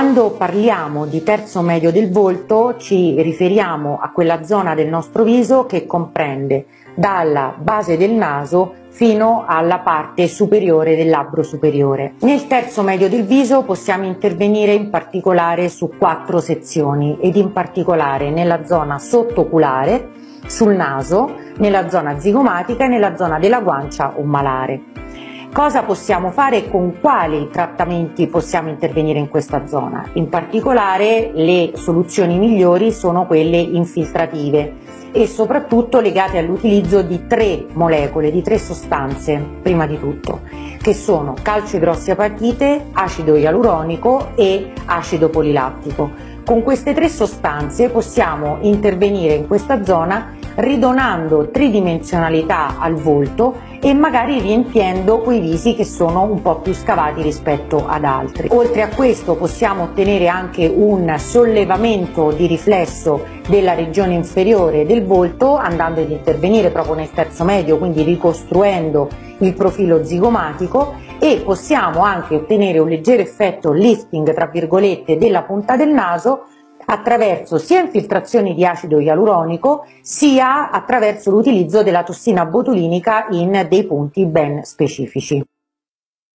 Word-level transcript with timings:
Quando 0.00 0.30
parliamo 0.30 1.04
di 1.04 1.22
terzo 1.22 1.60
medio 1.60 1.92
del 1.92 2.10
volto 2.10 2.76
ci 2.78 3.20
riferiamo 3.20 3.98
a 4.00 4.08
quella 4.12 4.44
zona 4.44 4.74
del 4.74 4.88
nostro 4.88 5.24
viso 5.24 5.66
che 5.66 5.84
comprende 5.84 6.64
dalla 6.94 7.54
base 7.54 7.98
del 7.98 8.12
naso 8.12 8.72
fino 8.88 9.44
alla 9.46 9.80
parte 9.80 10.26
superiore 10.26 10.96
del 10.96 11.10
labbro 11.10 11.42
superiore. 11.42 12.14
Nel 12.20 12.46
terzo 12.46 12.80
medio 12.80 13.10
del 13.10 13.26
viso 13.26 13.62
possiamo 13.62 14.06
intervenire 14.06 14.72
in 14.72 14.88
particolare 14.88 15.68
su 15.68 15.90
quattro 15.98 16.40
sezioni 16.40 17.18
ed 17.20 17.36
in 17.36 17.52
particolare 17.52 18.30
nella 18.30 18.64
zona 18.64 18.98
sottoculare, 18.98 20.12
sul 20.46 20.74
naso, 20.74 21.30
nella 21.58 21.90
zona 21.90 22.18
zigomatica 22.18 22.86
e 22.86 22.88
nella 22.88 23.18
zona 23.18 23.38
della 23.38 23.60
guancia 23.60 24.14
o 24.16 24.22
malare. 24.22 24.80
Cosa 25.52 25.82
possiamo 25.82 26.30
fare 26.30 26.58
e 26.58 26.70
con 26.70 27.00
quali 27.00 27.48
trattamenti 27.50 28.28
possiamo 28.28 28.68
intervenire 28.68 29.18
in 29.18 29.28
questa 29.28 29.66
zona? 29.66 30.08
In 30.12 30.28
particolare 30.28 31.32
le 31.34 31.72
soluzioni 31.74 32.38
migliori 32.38 32.92
sono 32.92 33.26
quelle 33.26 33.56
infiltrative 33.56 34.74
e 35.10 35.26
soprattutto 35.26 35.98
legate 35.98 36.38
all'utilizzo 36.38 37.02
di 37.02 37.26
tre 37.26 37.66
molecole, 37.72 38.30
di 38.30 38.42
tre 38.42 38.58
sostanze 38.58 39.44
prima 39.60 39.88
di 39.88 39.98
tutto, 39.98 40.42
che 40.80 40.94
sono 40.94 41.34
calcio 41.42 41.78
idrossiapatite, 41.78 42.86
acido 42.92 43.34
ialuronico 43.34 44.28
e 44.36 44.70
acido 44.84 45.30
polilattico. 45.30 46.28
Con 46.44 46.62
queste 46.62 46.94
tre 46.94 47.08
sostanze 47.08 47.88
possiamo 47.88 48.58
intervenire 48.60 49.34
in 49.34 49.48
questa 49.48 49.84
zona 49.84 50.36
ridonando 50.60 51.50
tridimensionalità 51.50 52.78
al 52.78 52.94
volto 52.94 53.68
e 53.80 53.94
magari 53.94 54.40
riempiendo 54.40 55.20
quei 55.20 55.40
visi 55.40 55.74
che 55.74 55.84
sono 55.84 56.22
un 56.22 56.42
po' 56.42 56.60
più 56.60 56.74
scavati 56.74 57.22
rispetto 57.22 57.86
ad 57.88 58.04
altri. 58.04 58.48
Oltre 58.50 58.82
a 58.82 58.88
questo 58.88 59.36
possiamo 59.36 59.84
ottenere 59.84 60.28
anche 60.28 60.66
un 60.66 61.12
sollevamento 61.18 62.30
di 62.32 62.46
riflesso 62.46 63.26
della 63.48 63.74
regione 63.74 64.14
inferiore 64.14 64.84
del 64.84 65.04
volto 65.04 65.56
andando 65.56 66.02
ad 66.02 66.10
intervenire 66.10 66.70
proprio 66.70 66.94
nel 66.94 67.10
terzo 67.10 67.42
medio, 67.44 67.78
quindi 67.78 68.02
ricostruendo 68.02 69.08
il 69.38 69.54
profilo 69.54 70.04
zigomatico 70.04 70.94
e 71.18 71.42
possiamo 71.44 72.02
anche 72.02 72.34
ottenere 72.34 72.78
un 72.78 72.88
leggero 72.88 73.22
effetto 73.22 73.72
lifting 73.72 74.32
tra 74.34 74.46
virgolette 74.46 75.16
della 75.16 75.42
punta 75.42 75.76
del 75.76 75.90
naso 75.90 76.44
attraverso 76.92 77.56
sia 77.56 77.80
infiltrazioni 77.80 78.52
di 78.52 78.66
acido 78.66 78.98
ialuronico 78.98 79.86
sia 80.02 80.70
attraverso 80.70 81.30
l'utilizzo 81.30 81.84
della 81.84 82.02
tossina 82.02 82.44
botulinica 82.44 83.28
in 83.30 83.66
dei 83.68 83.84
punti 83.84 84.26
ben 84.26 84.64
specifici. 84.64 85.40